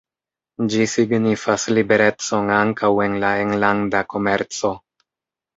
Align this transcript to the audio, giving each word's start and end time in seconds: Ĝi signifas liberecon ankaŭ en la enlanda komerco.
Ĝi 0.73 0.85
signifas 0.93 1.65
liberecon 1.79 2.49
ankaŭ 2.57 2.91
en 3.09 3.19
la 3.25 3.33
enlanda 3.45 4.03
komerco. 4.15 4.77